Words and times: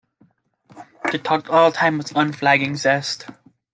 They 1.11 1.19
talked 1.19 1.47
all 1.49 1.69
the 1.69 1.77
time 1.77 1.99
with 1.99 2.15
unflagging 2.17 2.75
zest. 2.75 3.27